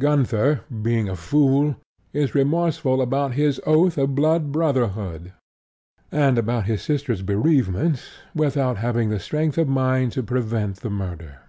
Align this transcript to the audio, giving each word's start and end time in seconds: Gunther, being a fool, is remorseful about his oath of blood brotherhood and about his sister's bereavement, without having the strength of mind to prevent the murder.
Gunther, 0.00 0.62
being 0.82 1.08
a 1.08 1.14
fool, 1.14 1.76
is 2.12 2.34
remorseful 2.34 3.00
about 3.00 3.34
his 3.34 3.60
oath 3.64 3.96
of 3.96 4.12
blood 4.16 4.50
brotherhood 4.50 5.34
and 6.10 6.36
about 6.36 6.66
his 6.66 6.82
sister's 6.82 7.22
bereavement, 7.22 8.02
without 8.34 8.78
having 8.78 9.08
the 9.10 9.20
strength 9.20 9.56
of 9.56 9.68
mind 9.68 10.10
to 10.18 10.24
prevent 10.24 10.78
the 10.80 10.90
murder. 10.90 11.42